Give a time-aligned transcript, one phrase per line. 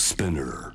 [0.00, 0.72] Spinner.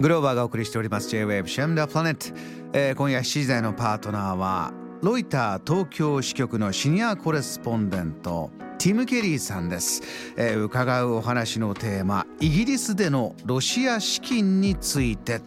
[0.00, 1.08] グローバーがお送りしております。
[1.08, 2.26] J-Wave シェムダプラネット、
[2.74, 10.02] えー、今夜7時台のパートナーはロイター東京支局のシニアコレスポンデントティム・ケリーさんです、
[10.36, 15.40] えー、伺うお話のテーマイギリスでのロシア資金について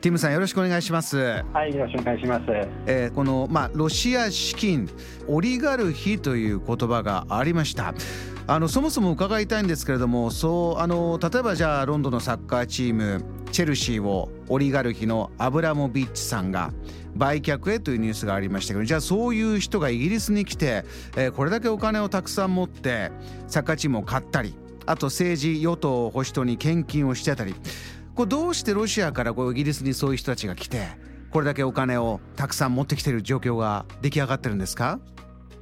[0.00, 1.42] ティムさんよろしくお願いします。
[1.52, 2.44] はいよろしくお願いします、
[2.86, 4.88] えー、このまあロシア資金
[5.26, 7.94] オリガルヒという言葉がありました。
[8.48, 16.72] あのそもそも伺いたいんですけれどもそうあの例えばじゃあロンドンのサッカーチームチェルシーをオリガルヒのアブラモビッチさんが
[17.16, 20.84] 売却へというニュースがありましたけどじゃあそういう人がイギリスに来て、
[21.16, 23.10] えー、これだけお金をたくさん持って
[23.48, 24.54] サッカーチームを買ったり
[24.86, 27.56] あと政治与党保守党に献金をしてたり
[28.16, 30.86] これどうしてロシアからこうイギリスにそういう人たちが来て
[31.30, 34.98] これだけお金をたくさん持ってきてる状況が出来上がってるんですか？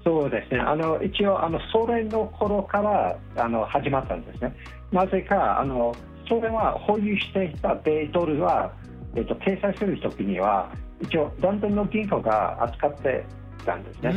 [0.05, 0.61] そうですね。
[0.61, 4.55] あの一応あのソ連の頃からあの始まったんですね。
[4.93, 5.97] なぜかあの
[6.29, 8.73] ソ連は保有していた米ドルは、
[9.17, 13.27] えっと、掲載するときには一応ロンドンの銀行が扱って
[13.67, 14.13] たんですね。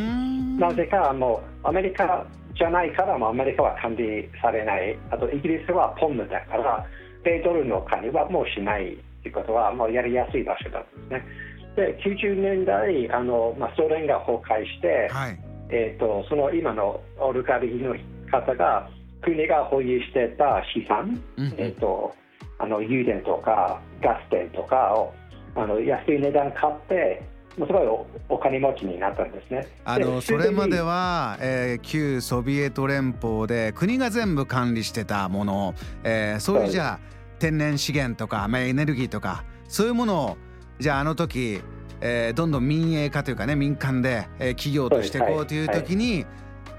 [0.60, 2.24] なぜかもうアメリカ
[2.56, 4.96] じゃないからもアメリカは管理されない。
[5.10, 6.86] あとイギリスはポンドだから
[7.28, 11.47] 米ドルの管理はもうしないということはもうやりやすい場所だったんですね。
[11.75, 15.39] で90年代あの、まあ、ソ連が崩壊して、はい。
[15.70, 17.94] えーと、その今のオルガリヒの
[18.31, 18.89] 方が
[19.22, 22.16] 国が保有してた資産、うん、えーと、
[22.58, 25.14] あの油田とかガス田とかを
[25.55, 27.22] あの安い値段買って
[27.55, 27.88] すごい
[28.30, 29.67] お金持ちになったんですね。
[29.83, 40.38] あのそれまでは、えー、旧ソビエト連邦で国が全部管理してたもの、えー、そういうじゃあ天然資源とか、まあ、エネルギーとかそういうものを
[40.80, 41.62] じゃああの時
[42.02, 46.26] えー、どんどん民営化というかね民間で、えー、企業としていこうという時に、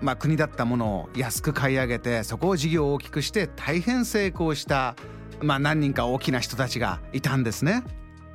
[0.00, 4.94] まあ、国だったものを安く買い上げてそこを事業を大きくして大変成功した、
[5.40, 7.82] まあ、何人か大きな人たちがいたんですね。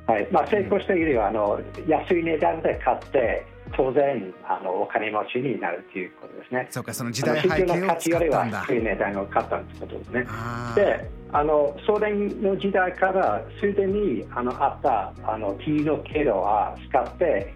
[0.06, 6.66] はいまあ、成功したよりはあの安い値段で買って当然あのお金持ちになるということですね。
[6.70, 8.64] そうかその時代背景を使ったんだ。
[8.66, 10.26] 低い値段を買ったということですね。
[10.74, 16.46] であのソ連の時代からすでにあのあったあの T の経路を
[16.88, 17.52] 使って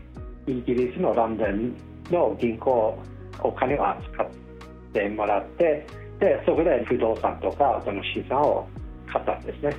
[0.49, 1.77] イギリスのロンドン
[2.11, 2.99] の銀行
[3.41, 4.27] お金を扱っ
[4.93, 5.87] てもらって
[6.19, 8.69] でそこで不動産とかその資産を
[9.07, 9.77] 買ったんですね。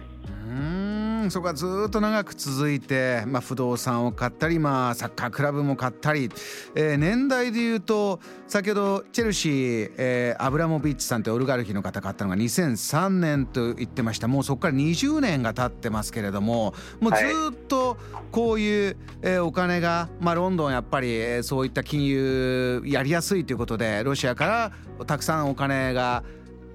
[1.20, 6.30] んそこがずっと長く続いて、まあ、不動産を買ったり、まあ、サッカークラブも買ったり、
[6.76, 14.28] えー、年代でいうと先ほどチェルシー、えー、アブラモビッチさんとオルガルヒの方買ったのが2003年と言ってました。
[14.28, 17.98] もうそこから20年が経ってますけれどももうずっと
[18.32, 26.24] こういう、えー、お金が、まあ、ロンドンやっぱり、えー、そういった金融やりやすいということでロシアからたくさんお金が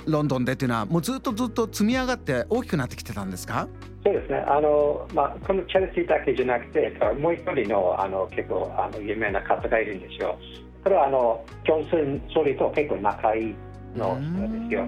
[0.06, 3.69] ロンドンでっていうのはもうずっとずっと積み上がって大きくなってきてたんですか？
[4.04, 4.38] そうですね。
[4.47, 10.38] あの、まあ、このチェルシーだけじゃなくてもう一人のあの結構あの有名な方がいるんですよ。
[10.82, 13.54] これはあのジョンソン総理と結構仲いい
[13.97, 14.87] の人ですよ。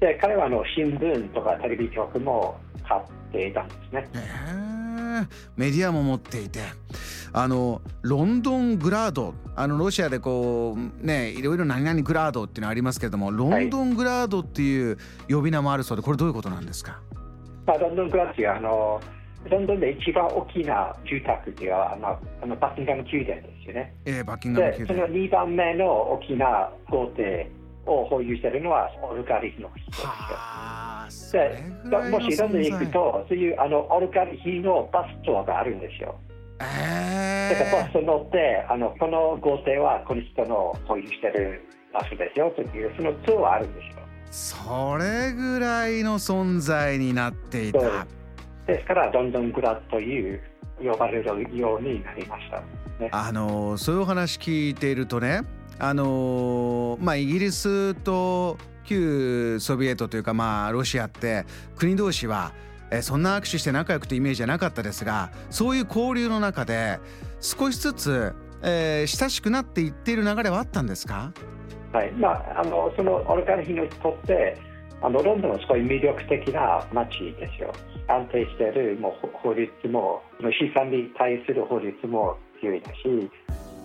[0.00, 4.08] で彼はあの新聞とかテレビ局も買っていたんですね。
[5.56, 6.60] メディアも持っていて
[7.32, 17.00] あのロンドングラードあのロシアでこうねいろいろ何々グラードっていうのありますけれどもロンドングラードっていう呼び名もあるそうでこれどういうことなんですか、
[17.66, 19.00] まあ、ロンドングラードはあの
[19.48, 23.94] ロンドンで一番大きな住宅っていうのはあのあのバッキンガム宮殿ですよね。
[24.04, 27.50] えー、バッキンガム宮殿でその2番目の大きな豪邸
[27.86, 30.08] を保有しているのはオルガリヒの人ですよ。
[31.10, 36.16] でもしロンドンに行くとそういうあのオルガリヒのバスツアーがあるんですよ。
[36.60, 41.62] えー、だからバス乗ってあのこの豪邸はこの人の保有してる
[41.92, 44.02] 場所ですよというそのツアーはあるんですよ。
[44.30, 48.06] それぐらいの存在になっていた。
[48.66, 50.40] ですからロンドングラッという
[50.82, 52.60] 呼ばれるようになりました、
[53.02, 55.42] ね、あのそういうお話聞いているとね
[55.78, 61.44] あのまあイギリスと旧ソビエトというかまあロシアって
[61.76, 62.52] 国同士は
[62.90, 66.98] えそんな握手して仲良くてイメージじゃなかったですがそういう交流の中で
[67.40, 71.32] 少しずつ、えー、親しくなっていっている流れはあったんですか？
[71.92, 74.56] はいまあ、あのそのオルガルヒにとって
[75.02, 77.72] あのロンドンはすごい魅力的な街ですよ。
[78.08, 83.30] 安定しているもう法律も資産に対する法律も強いだし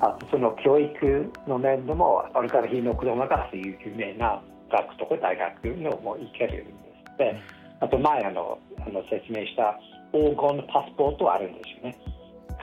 [0.02, 4.42] あとその教育の面でもオルガルヒの子供がそういう有名な
[4.72, 6.74] 学とか大学のも行けるんで
[7.14, 7.40] すで
[7.82, 9.80] あと前あのあの説明した
[10.12, 11.98] 黄金パスポートあるんですよね。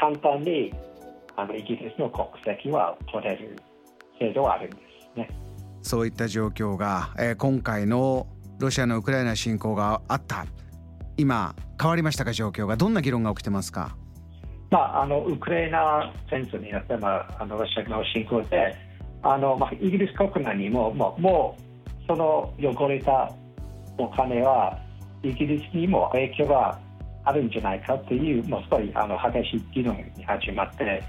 [0.00, 0.72] 簡単に
[1.36, 3.56] あのイギリスの国籍は取れる
[4.18, 4.76] 制度はあるんで
[5.14, 5.28] すね。
[5.82, 8.26] そういった状況が、えー、今回の
[8.58, 10.46] ロシアのウクライナ侵攻があった。
[11.18, 12.76] 今変わりましたか状況が？
[12.76, 13.96] どんな議論が起きてますか？
[14.70, 18.74] まあ、あのウクライナ戦争によって、まあ、あのロシアの侵攻で
[19.22, 21.62] あの、まあ、イギリス国内にももうもう
[22.12, 23.32] その汚れた
[23.96, 24.78] お金は
[25.22, 26.78] イギリスにも影響が
[27.24, 31.02] あるんじゃないかというもうすごいあの激しい議論に始まって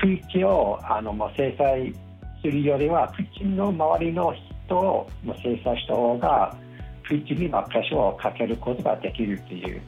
[0.00, 1.92] プーチンをあのもう制裁
[2.40, 4.32] するよりはプーチンの周りの
[4.66, 6.56] 人をもう制裁した方が
[7.02, 9.82] プーチンにプレッシャーをかけることができるという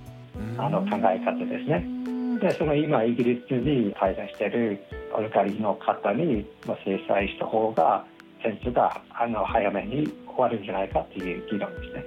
[0.59, 1.87] あの考え方ですね。
[2.39, 4.81] でその今イギリスに滞在している
[5.15, 6.45] オルガリの方に
[6.85, 8.05] 制裁した方が
[8.43, 12.05] 戦争があの早めに終わるんじゃないかという議論ですね。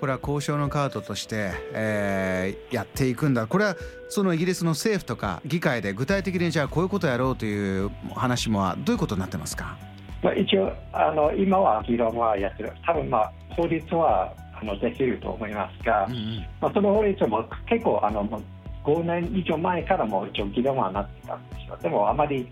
[0.00, 3.46] これは交渉のカードとして、えー、やっていくんだ。
[3.46, 3.76] これは
[4.08, 9.76] そのイギリスの政府とか議会で具体的にじゃあこういうことをやろうという話もどういうことになってますか、
[10.22, 12.72] まあ、一応あの今は議論はやってる。
[12.84, 18.42] 多分まあ法律はあのできると思いますが、うんうん、まあ、その法律も結構あの
[18.84, 21.78] 5年以上前からも一応議論はなってたんですよ。
[21.82, 22.46] でもあまり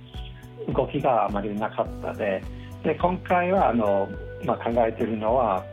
[0.75, 2.43] 動きがあまりなかったで
[2.85, 4.09] で今回はあの、
[4.45, 5.65] まあ、考えているのは、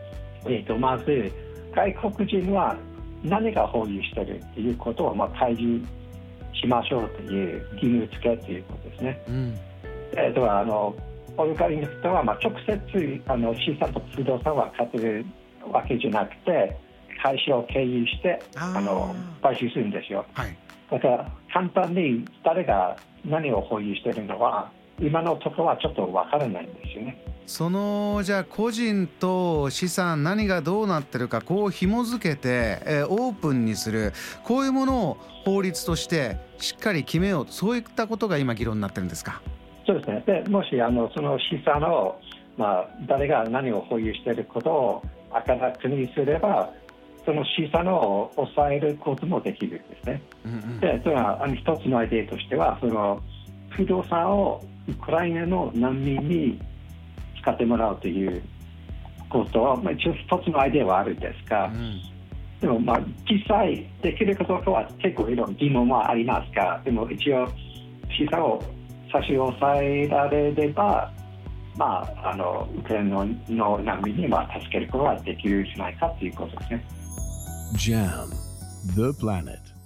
[0.46, 1.32] えーと、まず
[1.76, 2.76] 外国人は
[3.24, 5.86] 何が保有しているということを、まあ、開示
[6.54, 9.24] しましょうという義務付けということですね。
[9.28, 9.60] うん、
[10.14, 10.96] えー、ではあの
[11.38, 15.26] オルガリの人は、まあ、直接あの資産と不動産は買ってる
[15.72, 16.78] わけじゃなくて
[17.22, 20.58] 会社を経由してあの買収するんですよ、はい、
[20.90, 24.72] だから簡単に誰が何を保有しているのは
[25.02, 27.18] 今のところはちょっと分からないんですよね。
[27.48, 34.14] そのじゃあ個人と資産何がどうなってるかこう紐付けて、えー、オープンにする
[34.44, 39.42] こういうものを法律としてしっかり決めようそういったことが今議論になってるんですか？
[39.86, 42.22] そうですねでもしあのその資産を、
[42.58, 46.70] まあ、誰が何を保有していることを明らかにすれば
[47.26, 50.22] その資産を抑えることもできるんですね。
[50.46, 53.22] うんうん、でそれはあの一つのアイデアとしてはその
[53.72, 56.62] 不動産をウクライナの難民に
[57.42, 58.42] 使ってもらうという
[59.30, 62.02] ことは、まあ、一応一つのアイデアはあるんですが、うん、
[62.60, 63.00] でもまあ
[63.30, 67.48] 実際できるかどうかは結構いろんな疑問はありますがでも一応
[68.18, 68.62] 資産を
[69.12, 71.12] 差し押さえられれば
[71.78, 76.86] まあ、あのウクライナの難民には助けることができるんじゃないかということですね。
[77.76, 78.28] JAM
[78.96, 79.81] The Planet